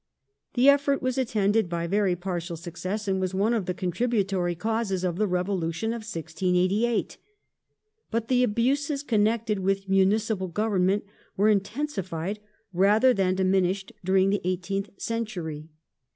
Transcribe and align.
^ 0.51 0.53
The 0.55 0.67
effort 0.67 0.99
was 0.99 1.19
attended 1.19 1.69
by 1.69 1.85
very 1.85 2.15
partial 2.15 2.57
success, 2.57 3.07
and 3.07 3.21
was 3.21 3.35
one 3.35 3.53
of 3.53 3.67
the 3.67 3.75
contributory 3.75 4.55
causes 4.55 5.03
of 5.03 5.17
the 5.17 5.27
Revolution 5.27 5.89
of 5.89 5.97
1688. 5.99 7.19
But 8.09 8.27
the 8.27 8.41
abuses 8.41 9.03
connected 9.03 9.59
with 9.59 9.87
municipal 9.87 10.47
government 10.47 11.03
were 11.37 11.49
intensified 11.49 12.39
rather 12.73 13.13
than 13.13 13.35
diminished 13.35 13.91
during 14.03 14.31
the 14.31 14.41
eighteenth 14.43 14.89
century. 14.97 15.69